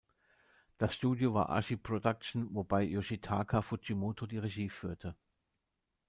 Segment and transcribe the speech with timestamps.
[0.79, 5.15] Das Studio war Ashi Production, wobei Yoshitaka Fujimoto die Regie führte.